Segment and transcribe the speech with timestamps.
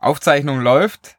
[0.00, 1.16] Aufzeichnung läuft.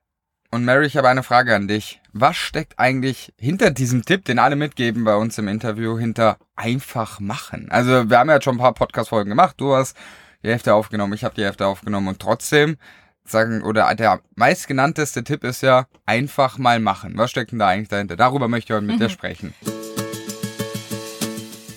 [0.50, 2.02] Und Mary, ich habe eine Frage an dich.
[2.12, 7.22] Was steckt eigentlich hinter diesem Tipp, den alle mitgeben bei uns im Interview, hinter einfach
[7.22, 7.68] machen?
[7.70, 9.56] Also wir haben ja schon ein paar Podcast-Folgen gemacht.
[9.58, 9.96] Du hast
[10.44, 12.78] die Hälfte aufgenommen, ich habe die Hälfte aufgenommen und trotzdem
[13.24, 17.14] sagen, oder der meistgenannteste Tipp ist ja einfach mal machen.
[17.18, 18.18] Was steckt denn da eigentlich dahinter?
[18.18, 19.54] Darüber möchte ich heute mit dir sprechen.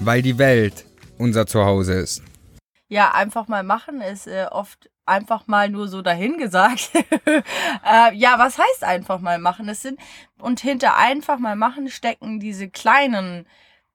[0.00, 0.84] weil die Welt
[1.18, 2.22] unser Zuhause ist.
[2.88, 6.90] Ja, einfach mal machen ist äh, oft einfach mal nur so dahingesagt.
[7.26, 9.68] äh, ja, was heißt einfach mal machen?
[9.68, 9.98] Es sind
[10.38, 13.46] und hinter einfach mal machen stecken diese kleinen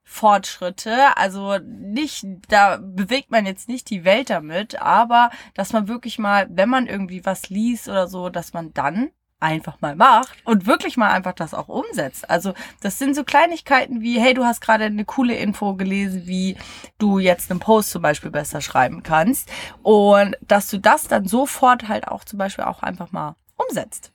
[0.03, 1.15] Fortschritte.
[1.17, 6.47] Also nicht, da bewegt man jetzt nicht die Welt damit, aber dass man wirklich mal,
[6.49, 9.11] wenn man irgendwie was liest oder so, dass man dann
[9.43, 12.29] einfach mal macht und wirklich mal einfach das auch umsetzt.
[12.29, 16.57] Also das sind so Kleinigkeiten wie, hey, du hast gerade eine coole Info gelesen, wie
[16.97, 19.51] du jetzt einen Post zum Beispiel besser schreiben kannst
[19.83, 24.13] und dass du das dann sofort halt auch zum Beispiel auch einfach mal umsetzt.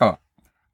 [0.00, 0.14] Oh,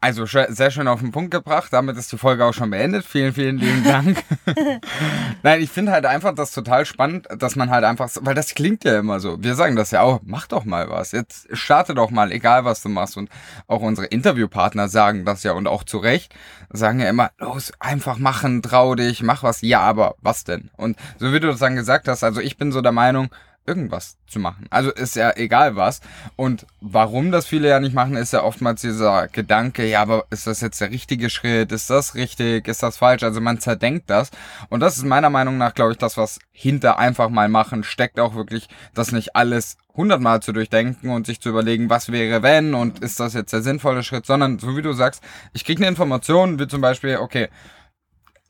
[0.00, 1.72] also sehr schön auf den Punkt gebracht.
[1.72, 3.04] Damit ist die Folge auch schon beendet.
[3.04, 4.22] Vielen, vielen lieben Dank.
[5.42, 8.84] Nein, ich finde halt einfach das total spannend, dass man halt einfach, weil das klingt
[8.84, 9.42] ja immer so.
[9.42, 11.10] Wir sagen das ja auch, mach doch mal was.
[11.10, 13.16] Jetzt starte doch mal, egal was du machst.
[13.16, 13.28] Und
[13.66, 16.32] auch unsere Interviewpartner sagen das ja und auch zu Recht,
[16.70, 19.62] sagen ja immer, los, einfach machen, trau dich, mach was.
[19.62, 20.70] Ja, aber was denn?
[20.76, 23.30] Und so wie du das dann gesagt hast, also ich bin so der Meinung,
[23.68, 24.66] irgendwas zu machen.
[24.70, 26.00] Also ist ja egal was.
[26.36, 30.46] Und warum das viele ja nicht machen, ist ja oftmals dieser Gedanke, ja, aber ist
[30.46, 31.70] das jetzt der richtige Schritt?
[31.70, 32.66] Ist das richtig?
[32.66, 33.22] Ist das falsch?
[33.22, 34.30] Also man zerdenkt das.
[34.70, 38.18] Und das ist meiner Meinung nach, glaube ich, das, was hinter einfach mal machen steckt,
[38.18, 42.72] auch wirklich, das nicht alles hundertmal zu durchdenken und sich zu überlegen, was wäre wenn
[42.72, 45.88] und ist das jetzt der sinnvolle Schritt, sondern so wie du sagst, ich kriege eine
[45.88, 47.48] Information, wie zum Beispiel, okay,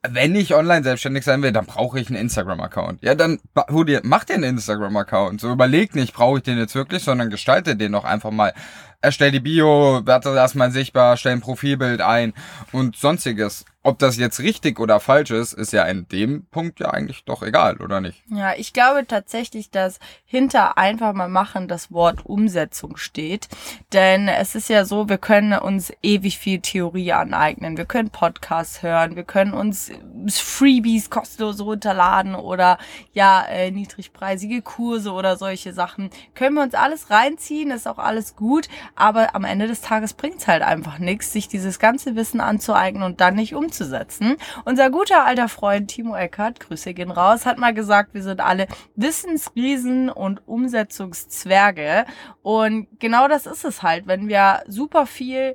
[0.07, 3.03] wenn ich online selbstständig sein will, dann brauche ich einen Instagram-Account.
[3.03, 5.41] Ja, dann hol mach dir einen Instagram-Account.
[5.41, 8.53] So überleg nicht, brauche ich den jetzt wirklich, sondern gestalte den doch einfach mal
[9.01, 12.33] erstell die Bio, werde erstmal sichtbar, stell ein Profilbild ein
[12.73, 13.65] und sonstiges.
[13.85, 17.43] Ob das jetzt richtig oder falsch ist, ist ja in dem Punkt ja eigentlich doch
[17.43, 18.23] egal, oder nicht?
[18.29, 23.49] Ja, ich glaube tatsächlich, dass hinter einfach mal machen das Wort Umsetzung steht.
[23.93, 27.79] Denn es ist ja so, wir können uns ewig viel Theorie aneignen.
[27.79, 29.91] Wir können Podcasts hören, wir können uns
[30.29, 32.79] Freebies kostenlos runterladen oder
[33.13, 36.11] ja, äh, niedrigpreisige Kurse oder solche Sachen.
[36.35, 40.47] Können wir uns alles reinziehen, ist auch alles gut aber am Ende des Tages bringt's
[40.47, 44.37] halt einfach nichts, sich dieses ganze Wissen anzueignen und dann nicht umzusetzen.
[44.65, 48.67] Unser guter alter Freund Timo Eckert, Grüße gehen raus, hat mal gesagt, wir sind alle
[48.97, 52.05] Wissensriesen und Umsetzungszwerge.
[52.43, 55.55] Und genau das ist es halt, wenn wir super viel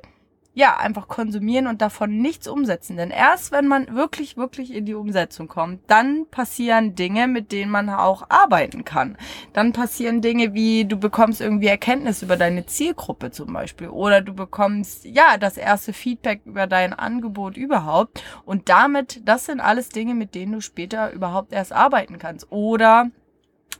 [0.54, 2.96] ja, einfach konsumieren und davon nichts umsetzen.
[2.96, 7.72] Denn erst wenn man wirklich, wirklich in die Umsetzung kommt, dann passieren Dinge, mit denen
[7.72, 9.18] man auch arbeiten kann.
[9.52, 13.88] Dann passieren Dinge wie, du bekommst irgendwie Erkenntnis über deine Zielgruppe zum Beispiel.
[13.88, 18.22] Oder du bekommst, ja, das erste Feedback über dein Angebot überhaupt.
[18.44, 22.50] Und damit, das sind alles Dinge, mit denen du später überhaupt erst arbeiten kannst.
[22.52, 23.10] Oder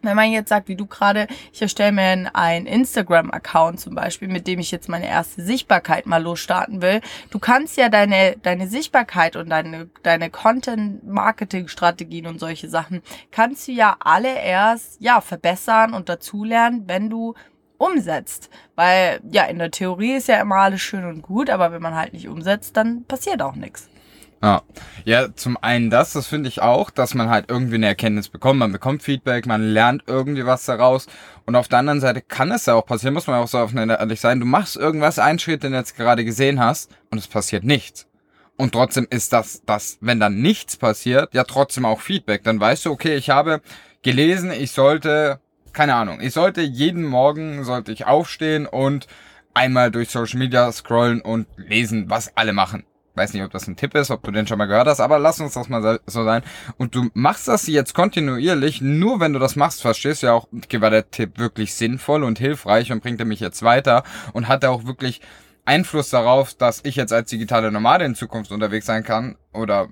[0.04, 4.46] wenn man jetzt sagt, wie du gerade, ich erstelle mir einen Instagram-Account zum Beispiel, mit
[4.46, 7.00] dem ich jetzt meine erste Sichtbarkeit mal losstarten will,
[7.30, 13.72] du kannst ja deine, deine Sichtbarkeit und deine, deine Content-Marketing-Strategien und solche Sachen, kannst du
[13.72, 17.34] ja alle erst, ja, verbessern und dazulernen, wenn du
[17.78, 18.50] umsetzt.
[18.74, 21.94] Weil, ja, in der Theorie ist ja immer alles schön und gut, aber wenn man
[21.94, 23.88] halt nicht umsetzt, dann passiert auch nichts.
[24.44, 24.62] Ja.
[25.06, 28.58] ja, zum einen das, das finde ich auch, dass man halt irgendwie eine Erkenntnis bekommt.
[28.58, 31.06] Man bekommt Feedback, man lernt irgendwie was daraus.
[31.46, 34.20] Und auf der anderen Seite kann es ja auch passieren, muss man auch so ehrlich
[34.20, 34.40] sein.
[34.40, 38.06] Du machst irgendwas, einen Schritt, den du jetzt gerade gesehen hast, und es passiert nichts.
[38.58, 42.44] Und trotzdem ist das, das, wenn dann nichts passiert, ja trotzdem auch Feedback.
[42.44, 43.62] Dann weißt du, okay, ich habe
[44.02, 45.40] gelesen, ich sollte,
[45.72, 49.06] keine Ahnung, ich sollte jeden Morgen, sollte ich aufstehen und
[49.54, 53.76] einmal durch Social Media scrollen und lesen, was alle machen weiß nicht, ob das ein
[53.76, 56.24] Tipp ist, ob du den schon mal gehört hast, aber lass uns das mal so
[56.24, 56.42] sein.
[56.76, 60.48] Und du machst das jetzt kontinuierlich, nur wenn du das machst, verstehst du ja auch,
[60.52, 64.48] okay, war der Tipp wirklich sinnvoll und hilfreich und bringt er mich jetzt weiter und
[64.48, 65.20] hat er auch wirklich
[65.64, 69.88] Einfluss darauf, dass ich jetzt als digitale Nomade in Zukunft unterwegs sein kann oder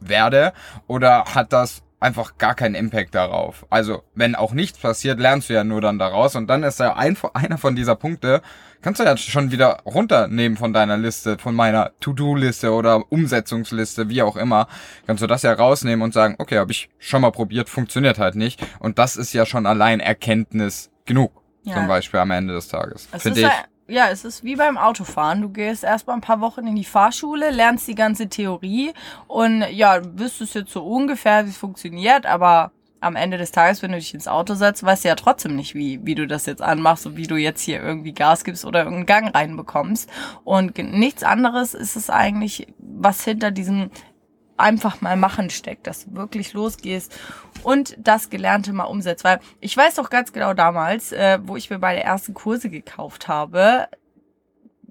[0.00, 0.52] werde
[0.86, 3.66] oder hat das einfach gar keinen Impact darauf.
[3.70, 6.94] Also, wenn auch nichts passiert, lernst du ja nur dann daraus und dann ist ja
[6.94, 8.42] ein, einer von dieser Punkte,
[8.82, 14.22] kannst du ja schon wieder runternehmen von deiner Liste, von meiner To-Do-Liste oder Umsetzungsliste, wie
[14.22, 14.68] auch immer.
[15.06, 18.34] Kannst du das ja rausnehmen und sagen, okay, habe ich schon mal probiert, funktioniert halt
[18.34, 18.64] nicht.
[18.78, 21.32] Und das ist ja schon allein Erkenntnis genug,
[21.64, 21.74] ja.
[21.74, 23.08] zum Beispiel am Ende des Tages.
[23.18, 23.50] Finde ich.
[23.88, 25.42] Ja, es ist wie beim Autofahren.
[25.42, 28.92] Du gehst erstmal ein paar Wochen in die Fahrschule, lernst die ganze Theorie
[29.28, 33.92] und ja, wüsstest jetzt so ungefähr, wie es funktioniert, aber am Ende des Tages, wenn
[33.92, 36.62] du dich ins Auto setzt, weißt du ja trotzdem nicht, wie, wie du das jetzt
[36.62, 40.10] anmachst und wie du jetzt hier irgendwie Gas gibst oder irgendeinen Gang reinbekommst.
[40.42, 43.90] Und nichts anderes ist es eigentlich, was hinter diesem
[44.56, 47.18] einfach mal machen steckt, dass du wirklich losgehst
[47.62, 49.24] und das Gelernte mal umsetzt.
[49.24, 53.28] Weil ich weiß doch ganz genau damals, äh, wo ich mir meine ersten Kurse gekauft
[53.28, 53.88] habe,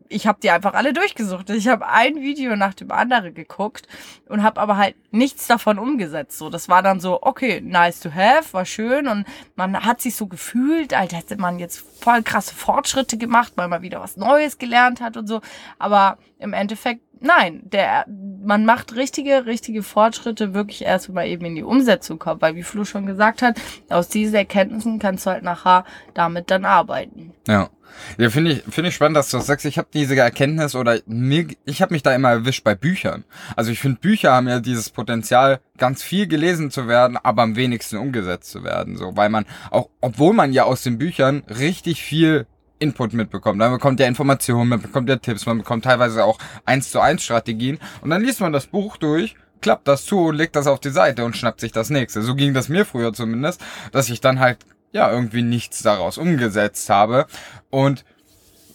[0.09, 1.49] ich habe die einfach alle durchgesucht.
[1.49, 3.87] Ich habe ein Video nach dem anderen geguckt
[4.27, 6.37] und habe aber halt nichts davon umgesetzt.
[6.37, 9.25] So, das war dann so, okay, nice to have, war schön und
[9.55, 13.81] man hat sich so gefühlt, als hätte man jetzt voll krasse Fortschritte gemacht, weil man
[13.81, 15.41] wieder was Neues gelernt hat und so.
[15.79, 21.45] Aber im Endeffekt, nein, der, man macht richtige, richtige Fortschritte wirklich erst, wenn man eben
[21.45, 23.59] in die Umsetzung kommt, weil wie Flo schon gesagt hat,
[23.89, 27.33] aus diesen Erkenntnissen kannst du halt nachher damit dann arbeiten.
[27.47, 27.69] Ja.
[28.17, 29.65] Ja, finde ich, finde ich spannend, dass du das sagst.
[29.65, 33.23] Ich habe diese Erkenntnis oder mir, ich habe mich da immer erwischt bei Büchern.
[33.55, 37.55] Also ich finde, Bücher haben ja dieses Potenzial, ganz viel gelesen zu werden, aber am
[37.55, 38.97] wenigsten umgesetzt zu werden.
[38.97, 42.47] So, weil man auch, obwohl man ja aus den Büchern richtig viel
[42.79, 43.57] Input mitbekommt.
[43.57, 47.23] Man bekommt ja Informationen, man bekommt ja Tipps, man bekommt teilweise auch eins zu eins
[47.23, 50.91] Strategien und dann liest man das Buch durch klappt das zu legt das auf die
[50.91, 52.21] Seite und schnappt sich das nächste.
[52.21, 53.61] So ging das mir früher zumindest,
[53.91, 54.59] dass ich dann halt
[54.91, 57.25] ja irgendwie nichts daraus umgesetzt habe.
[57.71, 58.05] Und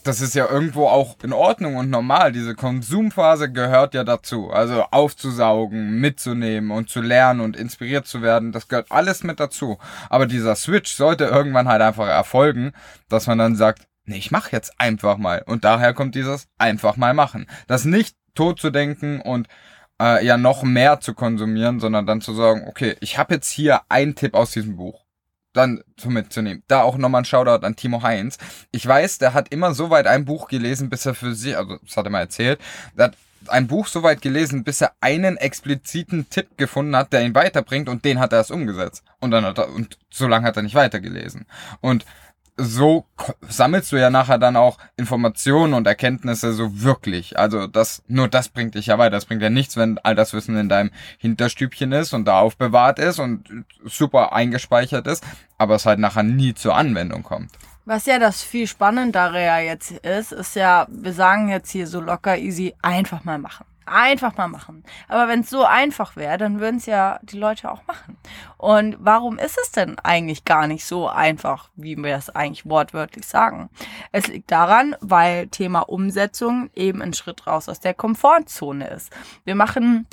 [0.02, 2.32] das ist ja irgendwo auch in Ordnung und normal.
[2.32, 4.50] Diese Konsumphase gehört ja dazu.
[4.50, 9.78] Also aufzusaugen, mitzunehmen und zu lernen und inspiriert zu werden, das gehört alles mit dazu.
[10.08, 12.72] Aber dieser Switch sollte irgendwann halt einfach erfolgen,
[13.08, 15.42] dass man dann sagt, nee, ich mach jetzt einfach mal.
[15.46, 17.46] Und daher kommt dieses einfach mal machen.
[17.66, 19.48] Das nicht tot zu denken und
[20.00, 23.82] äh, ja noch mehr zu konsumieren, sondern dann zu sagen, okay, ich habe jetzt hier
[23.88, 25.04] einen Tipp aus diesem Buch
[25.52, 26.62] dann so mitzunehmen.
[26.68, 28.38] Da auch nochmal ein Shoutout an Timo Heinz.
[28.70, 31.76] Ich weiß, der hat immer so weit ein Buch gelesen, bis er für sich, also
[31.84, 32.60] das hat er mal erzählt,
[32.96, 33.16] der hat
[33.48, 37.88] ein Buch so weit gelesen, bis er einen expliziten Tipp gefunden hat, der ihn weiterbringt
[37.88, 39.02] und den hat er erst umgesetzt.
[39.18, 41.46] Und dann hat er, und so lange hat er nicht weitergelesen.
[41.80, 42.04] Und
[42.60, 43.06] so
[43.48, 47.38] sammelst du ja nachher dann auch Informationen und Erkenntnisse so wirklich.
[47.38, 49.16] Also das, nur das bringt dich ja weiter.
[49.16, 52.98] Das bringt ja nichts, wenn all das Wissen in deinem Hinterstübchen ist und da aufbewahrt
[52.98, 55.24] ist und super eingespeichert ist,
[55.58, 57.50] aber es halt nachher nie zur Anwendung kommt.
[57.86, 62.00] Was ja das viel Spannendere ja jetzt ist, ist ja, wir sagen jetzt hier so
[62.00, 63.64] locker easy, einfach mal machen.
[63.86, 64.84] Einfach mal machen.
[65.08, 68.16] Aber wenn es so einfach wäre, dann würden es ja die Leute auch machen.
[68.56, 73.26] Und warum ist es denn eigentlich gar nicht so einfach, wie wir es eigentlich wortwörtlich
[73.26, 73.70] sagen?
[74.12, 79.12] Es liegt daran, weil Thema Umsetzung eben ein Schritt raus aus der Komfortzone ist.
[79.44, 80.06] Wir machen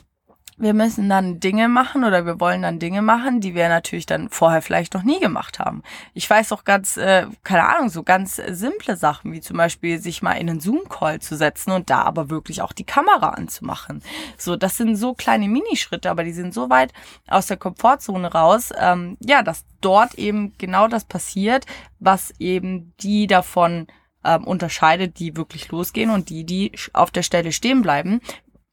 [0.57, 4.29] wir müssen dann Dinge machen oder wir wollen dann Dinge machen, die wir natürlich dann
[4.29, 5.83] vorher vielleicht noch nie gemacht haben.
[6.15, 10.23] Ich weiß auch ganz, äh, keine Ahnung, so ganz simple Sachen, wie zum Beispiel sich
[10.23, 14.01] mal in einen Zoom-Call zu setzen und da aber wirklich auch die Kamera anzumachen.
[14.37, 16.91] So, das sind so kleine Minischritte, aber die sind so weit
[17.27, 21.67] aus der Komfortzone raus, ähm, ja, dass dort eben genau das passiert,
[21.99, 23.87] was eben die davon
[24.27, 28.19] ähm, unterscheidet, die wirklich losgehen und die, die auf der Stelle stehen bleiben,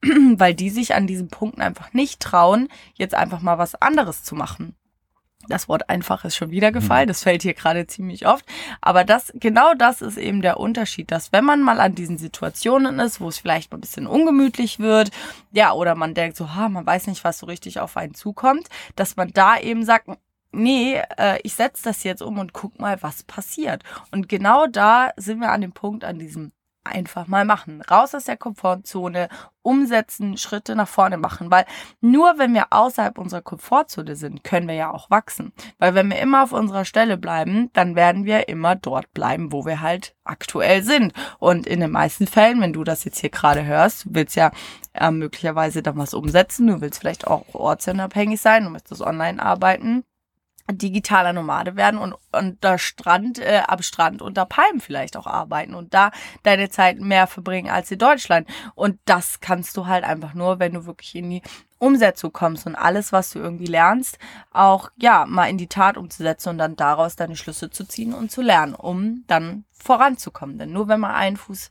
[0.38, 4.34] weil die sich an diesen Punkten einfach nicht trauen, jetzt einfach mal was anderes zu
[4.34, 4.74] machen.
[5.48, 7.06] Das Wort einfach ist schon wieder gefallen.
[7.06, 7.08] Mhm.
[7.08, 8.44] Das fällt hier gerade ziemlich oft.
[8.80, 12.98] Aber das, genau das ist eben der Unterschied, dass wenn man mal an diesen Situationen
[12.98, 15.10] ist, wo es vielleicht mal ein bisschen ungemütlich wird,
[15.52, 18.68] ja, oder man denkt so, ha, man weiß nicht, was so richtig auf einen zukommt,
[18.96, 20.08] dass man da eben sagt,
[20.52, 23.82] nee, äh, ich setze das jetzt um und guck mal, was passiert.
[24.12, 26.52] Und genau da sind wir an dem Punkt, an diesem
[26.84, 27.82] einfach mal machen.
[27.82, 29.28] Raus aus der Komfortzone,
[29.62, 31.64] umsetzen, Schritte nach vorne machen, weil
[32.00, 35.52] nur wenn wir außerhalb unserer Komfortzone sind, können wir ja auch wachsen.
[35.78, 39.64] Weil wenn wir immer auf unserer Stelle bleiben, dann werden wir immer dort bleiben, wo
[39.64, 41.12] wir halt aktuell sind.
[41.38, 44.50] Und in den meisten Fällen, wenn du das jetzt hier gerade hörst, willst ja
[44.92, 50.04] äh, möglicherweise dann was umsetzen, du willst vielleicht auch ortsunabhängig sein, du möchtest online arbeiten,
[50.70, 55.92] digitaler Nomade werden und unter Strand, äh, am Strand unter Palmen vielleicht auch arbeiten und
[55.92, 56.10] da
[56.42, 58.48] deine Zeit mehr verbringen als in Deutschland.
[58.74, 61.42] Und das kannst du halt einfach nur, wenn du wirklich in die
[61.78, 64.18] Umsetzung kommst und alles, was du irgendwie lernst,
[64.52, 68.30] auch ja mal in die Tat umzusetzen und dann daraus deine Schlüsse zu ziehen und
[68.30, 70.58] zu lernen, um dann voranzukommen.
[70.58, 71.70] Denn nur wenn man einen Fuß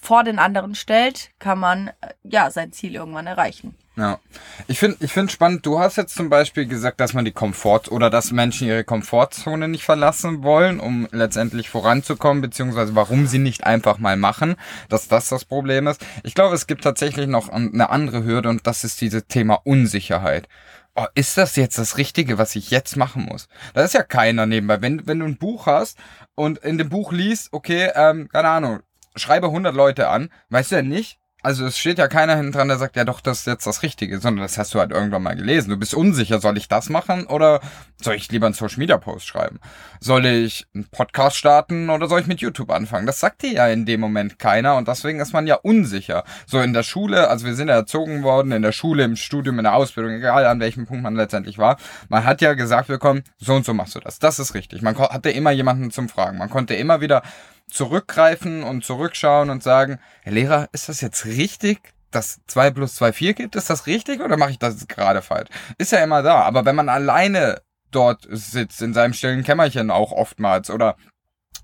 [0.00, 3.76] vor den anderen stellt, kann man äh, ja sein Ziel irgendwann erreichen.
[3.96, 4.18] Ja.
[4.66, 7.90] Ich finde ich finde spannend, du hast jetzt zum Beispiel gesagt, dass man die Komfort
[7.90, 13.64] oder dass Menschen ihre Komfortzone nicht verlassen wollen, um letztendlich voranzukommen, beziehungsweise warum sie nicht
[13.64, 14.56] einfach mal machen,
[14.88, 16.04] dass das das Problem ist.
[16.22, 20.48] Ich glaube, es gibt tatsächlich noch eine andere Hürde und das ist dieses Thema Unsicherheit.
[20.96, 23.48] Oh, ist das jetzt das Richtige, was ich jetzt machen muss?
[23.74, 24.82] Da ist ja keiner nebenbei.
[24.82, 25.98] Wenn, wenn du ein Buch hast
[26.34, 28.80] und in dem Buch liest, okay, ähm, keine Ahnung,
[29.20, 32.68] schreibe 100 Leute an, weißt du ja nicht, also es steht ja keiner hinten dran,
[32.68, 35.22] der sagt, ja doch, das ist jetzt das Richtige, sondern das hast du halt irgendwann
[35.22, 35.70] mal gelesen.
[35.70, 37.60] Du bist unsicher, soll ich das machen oder
[38.00, 39.58] soll ich lieber einen Social Media Post schreiben?
[40.00, 43.06] Soll ich einen Podcast starten oder soll ich mit YouTube anfangen?
[43.06, 46.24] Das sagt dir ja in dem Moment keiner und deswegen ist man ja unsicher.
[46.46, 49.58] So in der Schule, also wir sind ja erzogen worden, in der Schule, im Studium,
[49.58, 51.78] in der Ausbildung, egal an welchem Punkt man letztendlich war.
[52.10, 54.18] Man hat ja gesagt bekommen, so und so machst du das.
[54.18, 54.82] Das ist richtig.
[54.82, 56.36] Man hatte immer jemanden zum Fragen.
[56.36, 57.22] Man konnte immer wieder
[57.70, 63.12] zurückgreifen und zurückschauen und sagen, Herr Lehrer, ist das jetzt richtig, dass 2 plus 2
[63.12, 63.56] 4 gibt?
[63.56, 65.48] Ist das richtig oder mache ich das gerade falsch?
[65.78, 66.42] Ist ja immer da.
[66.42, 70.96] Aber wenn man alleine dort sitzt, in seinem stillen Kämmerchen auch oftmals oder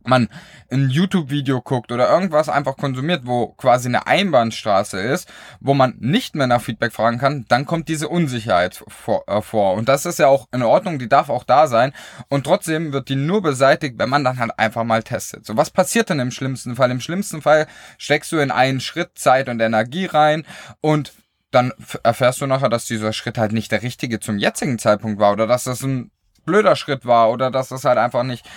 [0.09, 0.29] man
[0.71, 5.29] ein YouTube-Video guckt oder irgendwas einfach konsumiert, wo quasi eine Einbahnstraße ist,
[5.61, 9.75] wo man nicht mehr nach Feedback fragen kann, dann kommt diese Unsicherheit vor, äh, vor.
[9.75, 11.93] Und das ist ja auch in Ordnung, die darf auch da sein.
[12.29, 15.47] Und trotzdem wird die nur beseitigt, wenn man dann halt einfach mal testet.
[15.47, 16.91] So, was passiert denn im schlimmsten Fall?
[16.91, 17.67] Im schlimmsten Fall
[17.99, 20.45] steckst du in einen Schritt Zeit und Energie rein
[20.81, 21.13] und
[21.51, 21.73] dann
[22.03, 25.47] erfährst du nachher, dass dieser Schritt halt nicht der richtige zum jetzigen Zeitpunkt war oder
[25.47, 26.11] dass das ein
[26.45, 28.49] blöder Schritt war oder dass es halt einfach nicht,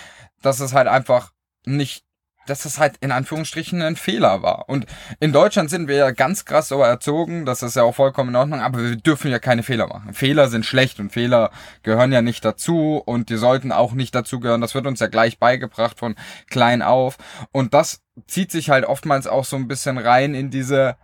[0.42, 1.32] dass es halt einfach
[1.66, 2.04] nicht,
[2.46, 4.68] dass das halt in Anführungsstrichen ein Fehler war.
[4.68, 4.86] Und
[5.20, 8.36] in Deutschland sind wir ja ganz krass so erzogen, das ist ja auch vollkommen in
[8.36, 10.14] Ordnung, aber wir dürfen ja keine Fehler machen.
[10.14, 11.50] Fehler sind schlecht und Fehler
[11.82, 14.60] gehören ja nicht dazu und die sollten auch nicht dazu gehören.
[14.60, 16.16] Das wird uns ja gleich beigebracht von
[16.48, 17.18] klein auf.
[17.52, 20.96] Und das zieht sich halt oftmals auch so ein bisschen rein in diese,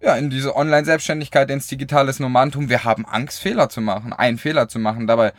[0.00, 2.68] ja, in diese Online-Selbstständigkeit, ins digitales Nomadentum.
[2.68, 5.06] Wir haben Angst, Fehler zu machen, einen Fehler zu machen.
[5.06, 5.32] Dabei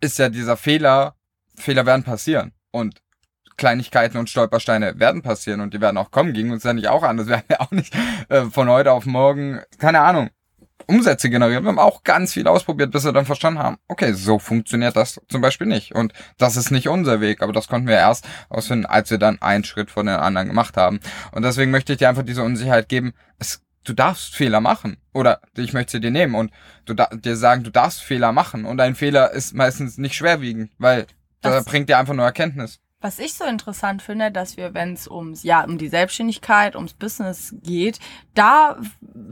[0.00, 1.14] ist ja dieser Fehler,
[1.56, 2.52] Fehler werden passieren.
[2.70, 3.00] Und
[3.56, 7.02] Kleinigkeiten und Stolpersteine werden passieren und die werden auch kommen, ging uns ja nicht auch
[7.02, 7.16] an.
[7.16, 7.94] Das werden ja auch nicht
[8.28, 10.30] äh, von heute auf morgen, keine Ahnung,
[10.86, 11.64] Umsätze generieren.
[11.64, 15.20] Wir haben auch ganz viel ausprobiert, bis wir dann verstanden haben, okay, so funktioniert das
[15.28, 15.94] zum Beispiel nicht.
[15.94, 19.40] Und das ist nicht unser Weg, aber das konnten wir erst ausfinden, als wir dann
[19.42, 21.00] einen Schritt von den anderen gemacht haben.
[21.32, 24.98] Und deswegen möchte ich dir einfach diese Unsicherheit geben, es, du darfst Fehler machen.
[25.12, 26.52] Oder ich möchte sie dir nehmen und
[26.84, 28.64] du dir sagen, du darfst Fehler machen.
[28.64, 31.06] Und ein Fehler ist meistens nicht schwerwiegend, weil
[31.40, 32.80] das bringt dir einfach nur Erkenntnis.
[33.00, 36.94] Was ich so interessant finde, dass wir, wenn es ums ja um die Selbstständigkeit, ums
[36.94, 37.98] Business geht,
[38.34, 38.78] da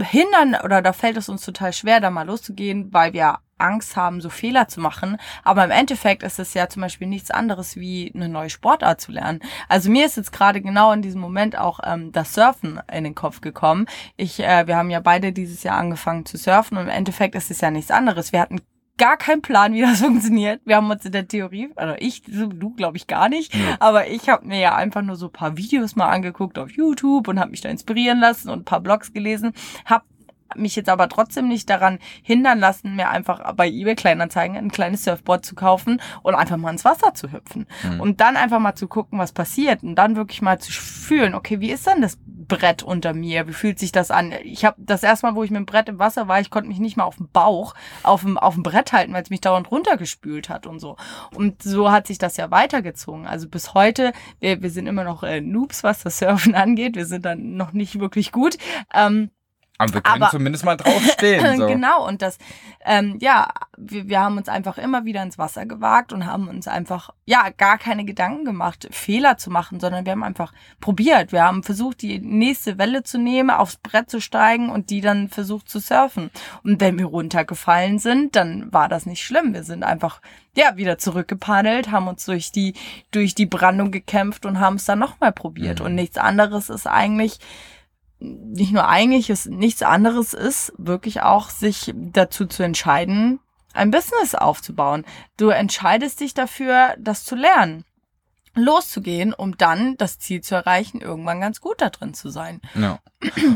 [0.03, 4.21] hindern oder da fällt es uns total schwer, da mal loszugehen, weil wir Angst haben,
[4.21, 5.17] so Fehler zu machen.
[5.45, 9.13] Aber im Endeffekt ist es ja zum Beispiel nichts anderes wie eine neue Sportart zu
[9.13, 9.41] lernen.
[9.69, 13.15] Also mir ist jetzt gerade genau in diesem Moment auch ähm, das Surfen in den
[13.15, 13.87] Kopf gekommen.
[14.17, 17.51] Ich, äh, wir haben ja beide dieses Jahr angefangen zu surfen und im Endeffekt ist
[17.51, 18.33] es ja nichts anderes.
[18.33, 18.61] Wir hatten
[18.99, 20.61] gar keinen Plan, wie das funktioniert.
[20.65, 23.77] Wir haben uns in der Theorie, also ich, du glaube ich gar nicht, ja.
[23.81, 27.41] aber ich habe mir ja einfach nur so paar Videos mal angeguckt auf YouTube und
[27.41, 29.53] habe mich da inspirieren lassen und ein paar Blogs gelesen,
[29.85, 30.05] habe
[30.57, 35.05] mich jetzt aber trotzdem nicht daran hindern lassen, mir einfach bei eBay Kleinanzeigen ein kleines
[35.05, 37.67] Surfboard zu kaufen und einfach mal ins Wasser zu hüpfen.
[37.83, 38.01] Mhm.
[38.01, 41.61] Und dann einfach mal zu gucken, was passiert und dann wirklich mal zu fühlen, okay,
[41.61, 43.49] wie ist denn das Brett unter mir.
[43.49, 44.33] Wie fühlt sich das an?
[44.43, 46.69] Ich habe das erste Mal, wo ich mit dem Brett im Wasser war, ich konnte
[46.69, 49.41] mich nicht mal auf dem Bauch auf dem, auf dem Brett halten, weil es mich
[49.41, 50.97] dauernd runtergespült hat und so.
[51.35, 53.27] Und so hat sich das ja weitergezogen.
[53.27, 56.97] Also bis heute, wir, wir sind immer noch äh, Noobs, was das Surfen angeht.
[56.97, 58.59] Wir sind dann noch nicht wirklich gut.
[58.93, 59.31] Ähm,
[59.77, 61.45] aber wir können aber, zumindest mal draufstehen.
[61.65, 61.67] So.
[61.67, 62.39] genau, und das,
[62.85, 66.69] ähm, ja, wir, wir haben uns einfach immer wieder ins Wasser gewagt und haben uns
[66.69, 71.33] einfach, ja, gar keine Gedanken gemacht, Fehler zu machen, sondern wir haben einfach probiert.
[71.33, 75.29] Wir haben versucht, die nächste Welle zu nehmen, aufs Brett zu steigen und die dann
[75.29, 76.31] versucht zu surfen.
[76.63, 79.55] Und wenn wir runtergefallen sind, dann war das nicht schlimm.
[79.55, 80.21] Wir sind einfach,
[80.57, 82.75] ja, wieder zurückgepaddelt, haben uns durch die,
[83.11, 85.81] durch die Brandung gekämpft und haben es dann nochmal probiert.
[85.81, 85.87] Mhm.
[85.87, 87.39] Und nichts anderes ist eigentlich,
[88.25, 93.41] nicht nur eigentlich ist nichts anderes ist, wirklich auch sich dazu zu entscheiden,
[93.73, 95.05] ein Business aufzubauen.
[95.37, 97.85] Du entscheidest dich dafür, das zu lernen.
[98.55, 102.61] Loszugehen, um dann das Ziel zu erreichen, irgendwann ganz gut da drin zu sein.
[102.75, 102.99] Ja.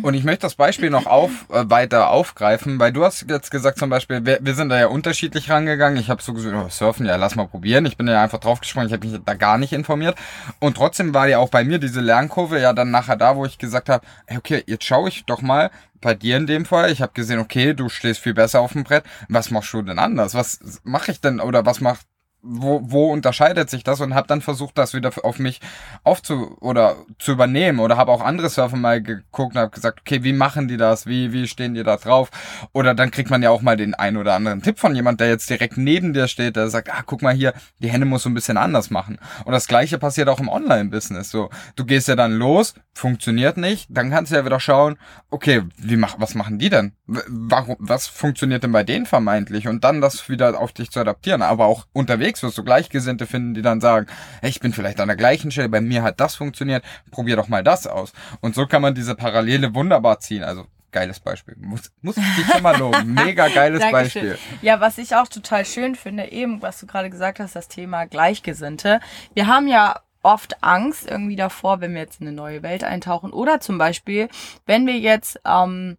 [0.02, 3.78] Und ich möchte das Beispiel noch auf, äh, weiter aufgreifen, weil du hast jetzt gesagt
[3.78, 5.98] zum Beispiel, wir, wir sind da ja unterschiedlich rangegangen.
[6.00, 7.86] Ich habe so gesagt, oh, Surfen, ja, lass mal probieren.
[7.86, 10.16] Ich bin ja einfach draufgesprungen, ich habe mich da gar nicht informiert.
[10.58, 13.58] Und trotzdem war ja auch bei mir diese Lernkurve ja dann nachher da, wo ich
[13.58, 16.90] gesagt habe, okay, jetzt schaue ich doch mal bei dir in dem Fall.
[16.90, 19.04] Ich habe gesehen, okay, du stehst viel besser auf dem Brett.
[19.28, 20.34] Was machst du denn anders?
[20.34, 22.06] Was mache ich denn oder was macht
[22.42, 25.60] wo, wo unterscheidet sich das und habe dann versucht, das wieder auf mich
[26.04, 30.22] aufzu oder zu übernehmen oder habe auch andere Surfer mal geguckt und habe gesagt, okay,
[30.22, 31.06] wie machen die das?
[31.06, 32.30] Wie wie stehen die da drauf?
[32.72, 35.28] Oder dann kriegt man ja auch mal den einen oder anderen Tipp von jemand, der
[35.28, 38.30] jetzt direkt neben dir steht, der sagt, ah, guck mal hier, die Hände muss so
[38.30, 39.18] ein bisschen anders machen.
[39.44, 43.56] Und das gleiche passiert auch im Online Business, so du gehst ja dann los, funktioniert
[43.56, 44.96] nicht, dann kannst du ja wieder schauen,
[45.30, 46.92] okay, wie mach was machen die denn?
[47.06, 51.42] Warum was funktioniert denn bei denen vermeintlich und dann das wieder auf dich zu adaptieren,
[51.42, 54.06] aber auch unterwegs unterwegs wirst du Gleichgesinnte finden, die dann sagen,
[54.40, 57.48] hey, ich bin vielleicht an der gleichen Stelle, bei mir hat das funktioniert, probier doch
[57.48, 58.12] mal das aus.
[58.40, 60.42] Und so kann man diese Parallele wunderbar ziehen.
[60.42, 61.56] Also geiles Beispiel.
[61.58, 63.14] Muss, muss ich dich schon mal loben.
[63.24, 64.38] Mega geiles Beispiel.
[64.62, 68.06] Ja, was ich auch total schön finde, eben, was du gerade gesagt hast, das Thema
[68.06, 69.00] Gleichgesinnte.
[69.34, 73.32] Wir haben ja oft Angst irgendwie davor, wenn wir jetzt in eine neue Welt eintauchen.
[73.32, 74.28] Oder zum Beispiel,
[74.66, 75.96] wenn wir jetzt ähm,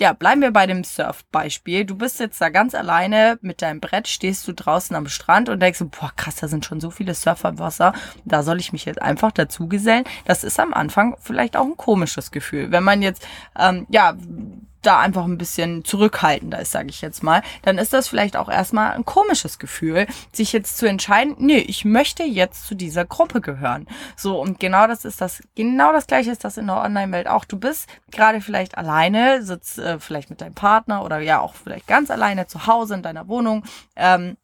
[0.00, 1.84] ja, bleiben wir bei dem Surf-Beispiel.
[1.84, 5.60] Du bist jetzt da ganz alleine mit deinem Brett, stehst du draußen am Strand und
[5.60, 7.94] denkst, boah, krass, da sind schon so viele Surfer im Wasser.
[8.24, 10.04] Da soll ich mich jetzt einfach dazu gesellen.
[10.26, 12.70] Das ist am Anfang vielleicht auch ein komisches Gefühl.
[12.70, 13.26] Wenn man jetzt,
[13.58, 14.14] ähm, ja,
[14.86, 18.48] da einfach ein bisschen zurückhaltender ist, sage ich jetzt mal, dann ist das vielleicht auch
[18.48, 23.40] erstmal ein komisches Gefühl, sich jetzt zu entscheiden, nee, ich möchte jetzt zu dieser Gruppe
[23.40, 23.86] gehören.
[24.16, 27.44] So, und genau das ist das, genau das gleiche ist das in der Online-Welt auch.
[27.44, 31.86] Du bist gerade vielleicht alleine, sitzt äh, vielleicht mit deinem Partner oder ja auch vielleicht
[31.86, 33.64] ganz alleine zu Hause in deiner Wohnung
[33.96, 34.36] ähm,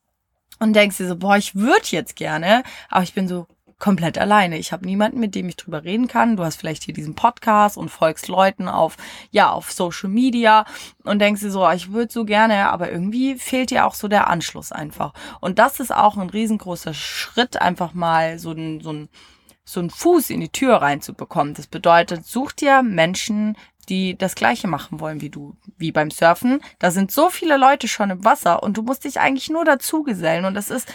[0.58, 3.46] und denkst dir so, boah, ich würde jetzt gerne, aber ich bin so
[3.82, 4.58] komplett alleine.
[4.58, 6.36] Ich habe niemanden, mit dem ich drüber reden kann.
[6.36, 8.96] Du hast vielleicht hier diesen Podcast und folgst Leuten auf,
[9.32, 10.66] ja, auf Social Media
[11.02, 14.28] und denkst dir so, ich würde so gerne, aber irgendwie fehlt dir auch so der
[14.28, 15.14] Anschluss einfach.
[15.40, 19.08] Und das ist auch ein riesengroßer Schritt, einfach mal so ein, so ein,
[19.64, 21.54] so ein Fuß in die Tür reinzubekommen.
[21.54, 23.56] Das bedeutet, such dir Menschen,
[23.88, 26.60] die das Gleiche machen wollen wie du, wie beim Surfen.
[26.78, 30.04] Da sind so viele Leute schon im Wasser und du musst dich eigentlich nur dazu
[30.04, 30.44] gesellen.
[30.44, 30.86] Und das ist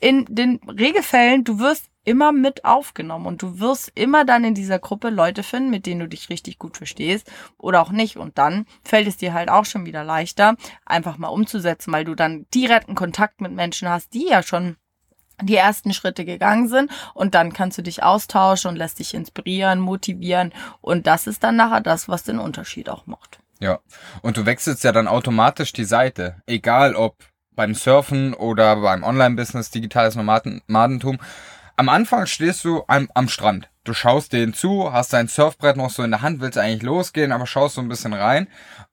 [0.00, 4.78] in den Regelfällen, du wirst immer mit aufgenommen und du wirst immer dann in dieser
[4.78, 8.16] Gruppe Leute finden, mit denen du dich richtig gut verstehst oder auch nicht.
[8.16, 12.14] Und dann fällt es dir halt auch schon wieder leichter, einfach mal umzusetzen, weil du
[12.14, 14.76] dann direkten Kontakt mit Menschen hast, die ja schon
[15.40, 19.80] die ersten Schritte gegangen sind und dann kannst du dich austauschen und lässt dich inspirieren,
[19.80, 23.40] motivieren und das ist dann nachher das, was den Unterschied auch macht.
[23.58, 23.80] Ja,
[24.22, 27.16] und du wechselst ja dann automatisch die Seite, egal ob
[27.54, 31.18] beim Surfen oder beim Online-Business, digitales Nomadentum.
[31.76, 33.68] Am Anfang stehst du am, am Strand.
[33.84, 37.32] Du schaust denen zu, hast dein Surfbrett noch so in der Hand, willst eigentlich losgehen,
[37.32, 38.46] aber schaust so ein bisschen rein.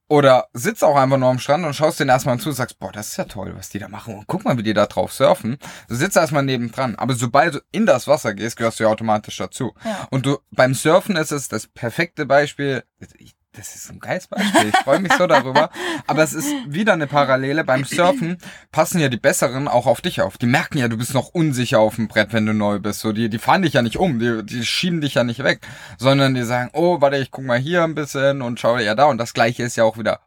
[0.08, 2.90] Oder sitzt auch einfach nur am Strand und schaust denen erstmal zu und sagst, boah,
[2.90, 4.16] das ist ja toll, was die da machen.
[4.16, 5.58] Und guck mal, wie die da drauf surfen.
[5.88, 6.96] Du sitzt erstmal nebendran.
[6.96, 9.72] Aber sobald du in das Wasser gehst, gehörst du ja automatisch dazu.
[9.84, 10.08] Ja.
[10.10, 12.82] Und du, beim Surfen ist es das perfekte Beispiel.
[13.18, 14.68] Ich das ist ein geiles Beispiel.
[14.68, 15.70] Ich freue mich so darüber.
[16.06, 17.64] Aber es ist wieder eine Parallele.
[17.64, 18.38] Beim Surfen
[18.70, 20.38] passen ja die Besseren auch auf dich auf.
[20.38, 23.00] Die merken ja, du bist noch unsicher auf dem Brett, wenn du neu bist.
[23.00, 24.20] So, die, die fahren dich ja nicht um.
[24.20, 25.60] Die, die schieben dich ja nicht weg.
[25.98, 29.06] Sondern die sagen, oh, warte, ich guck mal hier ein bisschen und schau ja da.
[29.06, 30.20] Und das Gleiche ist ja auch wieder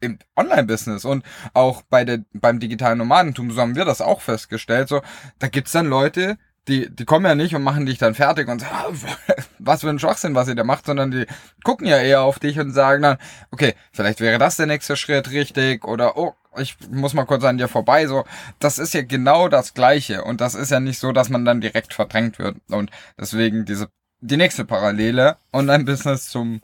[0.00, 4.88] im Online-Business und auch bei der, beim digitalen Nomadentum, so haben wir das auch festgestellt,
[4.88, 5.02] so,
[5.38, 6.38] da gibt's dann Leute,
[6.70, 8.98] die, die kommen ja nicht und machen dich dann fertig und sagen,
[9.58, 11.26] was für ein Schwachsinn, was ihr da macht, sondern die
[11.64, 13.18] gucken ja eher auf dich und sagen dann,
[13.50, 17.58] okay, vielleicht wäre das der nächste Schritt richtig oder oh, ich muss mal kurz an
[17.58, 18.24] dir vorbei, so.
[18.58, 21.60] Das ist ja genau das Gleiche und das ist ja nicht so, dass man dann
[21.60, 23.88] direkt verdrängt wird und deswegen diese,
[24.20, 26.62] die nächste Parallele, Online-Business zum,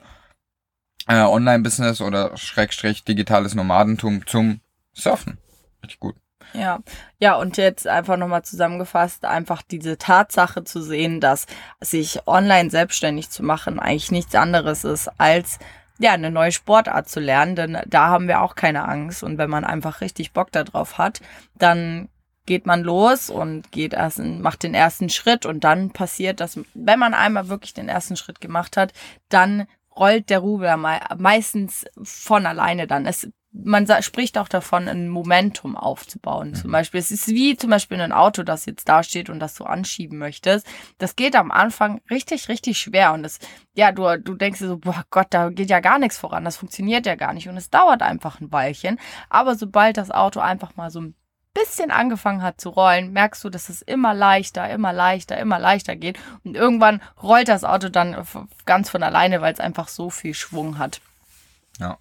[1.08, 4.60] äh, Online-Business oder Schrägstrich digitales Nomadentum zum
[4.94, 5.38] Surfen.
[5.82, 6.16] Richtig gut.
[6.52, 6.80] Ja,
[7.18, 11.46] ja, und jetzt einfach nochmal zusammengefasst, einfach diese Tatsache zu sehen, dass
[11.80, 15.58] sich online selbstständig zu machen eigentlich nichts anderes ist als
[15.98, 19.22] ja, eine neue Sportart zu lernen, denn da haben wir auch keine Angst.
[19.22, 21.20] Und wenn man einfach richtig Bock darauf hat,
[21.54, 22.08] dann
[22.44, 26.98] geht man los und geht erst, macht den ersten Schritt und dann passiert das, wenn
[26.98, 28.92] man einmal wirklich den ersten Schritt gemacht hat,
[29.28, 33.06] dann rollt der Rubel meistens von alleine dann.
[33.06, 33.28] Es
[33.64, 36.50] man spricht auch davon, ein Momentum aufzubauen.
[36.50, 36.54] Mhm.
[36.54, 39.54] Zum Beispiel, es ist wie zum Beispiel ein Auto, das jetzt da steht und das
[39.54, 40.66] du anschieben möchtest.
[40.98, 43.38] Das geht am Anfang richtig, richtig schwer und das,
[43.74, 46.56] ja, du, du denkst dir so, boah Gott, da geht ja gar nichts voran, das
[46.56, 48.98] funktioniert ja gar nicht und es dauert einfach ein Weilchen.
[49.30, 51.14] Aber sobald das Auto einfach mal so ein
[51.54, 55.96] bisschen angefangen hat zu rollen, merkst du, dass es immer leichter, immer leichter, immer leichter
[55.96, 56.18] geht.
[56.44, 58.26] Und irgendwann rollt das Auto dann
[58.66, 61.00] ganz von alleine, weil es einfach so viel Schwung hat.
[61.78, 61.98] Ja,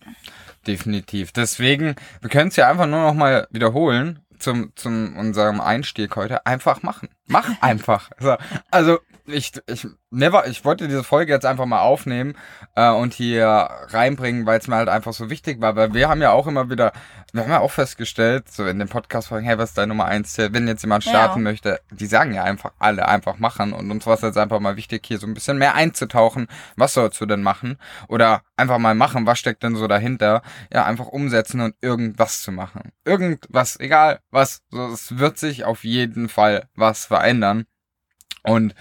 [0.67, 1.31] definitiv.
[1.31, 6.45] Deswegen, wir können es ja einfach nur noch mal wiederholen zum, zum unserem Einstieg heute.
[6.45, 7.09] Einfach machen.
[7.27, 8.11] Mach einfach.
[8.17, 8.37] Also,
[8.71, 12.35] also ich, ich, never, ich wollte diese Folge jetzt einfach mal aufnehmen
[12.75, 15.75] äh, und hier reinbringen, weil es mir halt einfach so wichtig war.
[15.75, 16.93] Weil wir haben ja auch immer wieder,
[17.33, 20.37] wir haben ja auch festgestellt, so in den Podcast-Folgen, hey, was ist deine Nummer eins?
[20.37, 21.43] Wenn jetzt jemand starten ja.
[21.43, 23.73] möchte, die sagen ja einfach alle einfach machen.
[23.73, 26.47] Und uns war es jetzt einfach mal wichtig, hier so ein bisschen mehr einzutauchen.
[26.75, 27.77] Was sollst du denn machen?
[28.07, 30.41] Oder einfach mal machen, was steckt denn so dahinter?
[30.71, 32.91] Ja, einfach umsetzen und irgendwas zu machen.
[33.03, 37.65] Irgendwas, egal was, so, es wird sich auf jeden Fall was verändern.
[38.43, 38.75] Und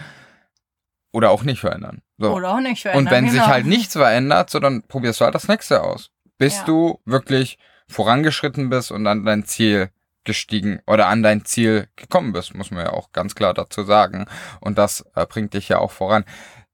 [1.15, 2.03] oder auch nicht verändern.
[2.19, 2.35] So.
[2.35, 3.07] Oder auch nicht verändern.
[3.07, 3.39] Und wenn genau.
[3.39, 6.11] sich halt nichts verändert, so dann probierst du halt das nächste aus.
[6.39, 6.65] Bis ja.
[6.65, 9.91] du wirklich vorangeschritten bist und an dein Ziel
[10.25, 14.27] gestiegen oder an dein Ziel gekommen bist, muss man ja auch ganz klar dazu sagen.
[14.61, 16.25] Und das äh, bringt dich ja auch voran.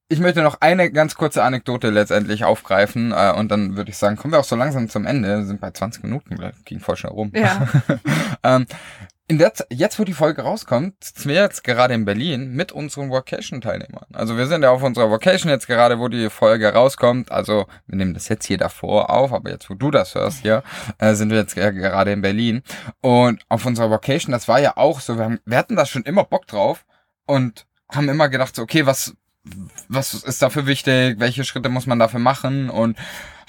[0.08, 4.16] Ich möchte noch eine ganz kurze Anekdote letztendlich aufgreifen äh, und dann würde ich sagen,
[4.16, 5.28] kommen wir auch so langsam zum Ende.
[5.28, 7.30] Wir sind bei 20 Minuten, ging voll schnell rum.
[7.34, 7.68] Ja.
[8.42, 8.66] ähm,
[9.30, 13.10] in der jetzt, wo die Folge rauskommt, sitzen wir jetzt gerade in Berlin mit unseren
[13.10, 14.06] Vocation-Teilnehmern.
[14.12, 17.30] Also wir sind ja auf unserer Vocation jetzt gerade, wo die Folge rauskommt.
[17.30, 20.64] Also wir nehmen das jetzt hier davor auf, aber jetzt, wo du das hörst hier,
[20.98, 22.64] äh, sind wir jetzt gerade in Berlin.
[23.02, 26.02] Und auf unserer Vocation, das war ja auch so, wir, haben, wir hatten da schon
[26.02, 26.84] immer Bock drauf
[27.24, 29.14] und haben immer gedacht, so, okay, was,
[29.86, 31.20] was ist dafür wichtig?
[31.20, 32.68] Welche Schritte muss man dafür machen?
[32.68, 32.98] Und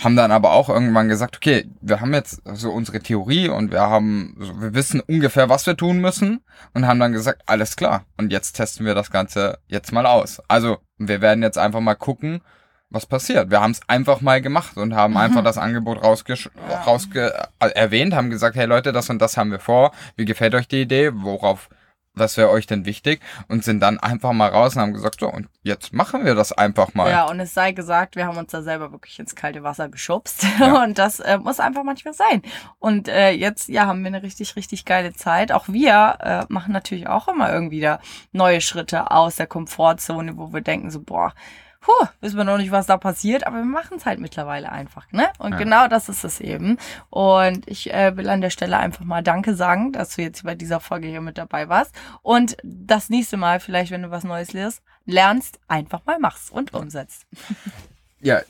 [0.03, 3.81] haben dann aber auch irgendwann gesagt, okay, wir haben jetzt so unsere Theorie und wir
[3.81, 6.41] haben, wir wissen ungefähr, was wir tun müssen
[6.73, 8.05] und haben dann gesagt, alles klar.
[8.17, 10.41] Und jetzt testen wir das Ganze jetzt mal aus.
[10.47, 12.41] Also wir werden jetzt einfach mal gucken,
[12.89, 13.51] was passiert.
[13.51, 15.17] Wir haben es einfach mal gemacht und haben mhm.
[15.17, 16.35] einfach das Angebot rausge
[16.85, 19.91] rausge äh, erwähnt, haben gesagt, hey Leute, das und das haben wir vor.
[20.17, 21.11] Wie gefällt euch die Idee?
[21.13, 21.69] Worauf
[22.13, 23.21] was wäre euch denn wichtig?
[23.47, 26.51] Und sind dann einfach mal raus und haben gesagt, so, und jetzt machen wir das
[26.51, 27.09] einfach mal.
[27.09, 30.45] Ja, und es sei gesagt, wir haben uns da selber wirklich ins kalte Wasser geschubst.
[30.59, 30.83] Ja.
[30.83, 32.41] Und das äh, muss einfach manchmal sein.
[32.79, 35.51] Und äh, jetzt, ja, haben wir eine richtig, richtig geile Zeit.
[35.51, 37.99] Auch wir äh, machen natürlich auch immer irgendwie da
[38.31, 41.33] neue Schritte aus der Komfortzone, wo wir denken so, boah,
[41.81, 45.11] puh, wissen wir noch nicht, was da passiert, aber wir machen es halt mittlerweile einfach,
[45.11, 45.27] ne?
[45.39, 45.57] Und ja.
[45.57, 46.77] genau das ist es eben.
[47.09, 50.55] Und ich äh, will an der Stelle einfach mal Danke sagen, dass du jetzt bei
[50.55, 51.93] dieser Folge hier mit dabei warst.
[52.21, 56.73] Und das nächste Mal, vielleicht, wenn du was Neues lernst, lernst, einfach mal machst und
[56.73, 57.25] umsetzt.
[58.23, 58.41] Ja,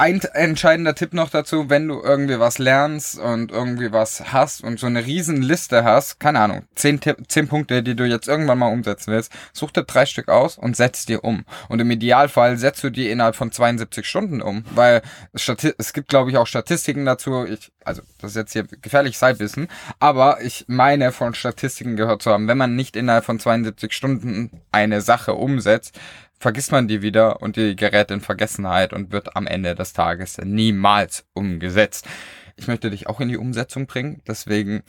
[0.00, 4.80] ein entscheidender Tipp noch dazu, wenn du irgendwie was lernst und irgendwie was hast und
[4.80, 8.72] so eine riesen Liste hast, keine Ahnung, zehn, zehn Punkte, die du jetzt irgendwann mal
[8.72, 11.44] umsetzen willst, such dir drei Stück aus und setz dir um.
[11.68, 15.02] Und im Idealfall setzt du die innerhalb von 72 Stunden um, weil
[15.34, 17.44] es gibt, glaube ich, auch Statistiken dazu.
[17.44, 22.30] Ich, also, das ist jetzt hier gefährlich Zeitwissen, aber ich meine von Statistiken gehört zu
[22.30, 25.98] haben, wenn man nicht innerhalb von 72 Stunden eine Sache umsetzt,
[26.40, 30.38] vergisst man die wieder und die gerät in Vergessenheit und wird am Ende des Tages
[30.42, 32.08] niemals umgesetzt.
[32.56, 34.82] Ich möchte dich auch in die Umsetzung bringen, deswegen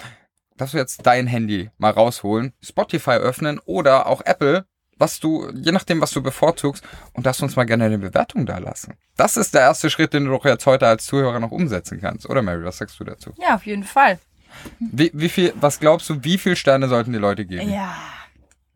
[0.57, 4.65] darfst du jetzt dein Handy mal rausholen, Spotify öffnen oder auch Apple,
[4.97, 6.83] was du, je nachdem, was du bevorzugst,
[7.13, 8.93] und darfst uns mal gerne eine Bewertung da lassen.
[9.17, 12.29] Das ist der erste Schritt, den du doch jetzt heute als Zuhörer noch umsetzen kannst,
[12.29, 12.63] oder Mary?
[12.63, 13.33] Was sagst du dazu?
[13.37, 14.19] Ja, auf jeden Fall.
[14.79, 17.71] Wie, wie viel, was glaubst du, wie viele Sterne sollten die Leute geben?
[17.71, 17.95] Ja.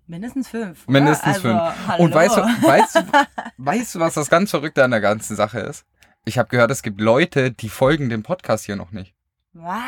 [0.07, 0.87] Mindestens fünf.
[0.87, 1.61] Mindestens also, fünf.
[1.87, 2.03] Hallo.
[2.03, 3.01] Und weißt du, weißt, du,
[3.57, 5.85] weißt du, was das ganz Verrückte an der ganzen Sache ist?
[6.25, 9.15] Ich habe gehört, es gibt Leute, die folgen dem Podcast hier noch nicht.
[9.53, 9.79] Was?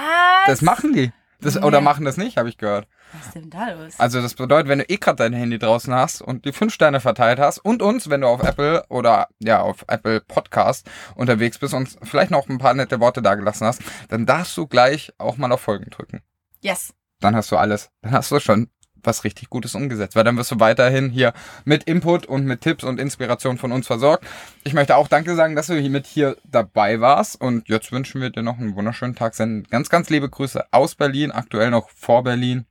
[0.47, 1.11] Das machen die.
[1.39, 1.61] Das, nee.
[1.61, 2.87] Oder machen das nicht, habe ich gehört.
[3.13, 3.93] Was ist denn da los?
[3.99, 6.99] Also das bedeutet, wenn du eh gerade dein Handy draußen hast und die fünf Sterne
[6.99, 11.75] verteilt hast und uns, wenn du auf Apple oder ja auf Apple Podcast unterwegs bist
[11.75, 15.37] und vielleicht noch ein paar nette Worte da gelassen hast, dann darfst du gleich auch
[15.37, 16.21] mal auf Folgen drücken.
[16.61, 16.93] Yes.
[17.19, 17.91] Dann hast du alles.
[18.01, 18.69] Dann hast du schon
[19.07, 20.15] was richtig Gutes umgesetzt.
[20.15, 21.33] Weil dann wirst du weiterhin hier
[21.65, 24.25] mit Input und mit Tipps und Inspiration von uns versorgt.
[24.63, 27.41] Ich möchte auch Danke sagen, dass du hier mit hier dabei warst.
[27.41, 29.33] Und jetzt wünschen wir dir noch einen wunderschönen Tag.
[29.33, 32.65] Senden ganz, ganz liebe Grüße aus Berlin, aktuell noch vor Berlin.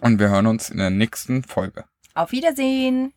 [0.00, 1.84] Und wir hören uns in der nächsten Folge.
[2.14, 3.12] Auf Wiedersehen.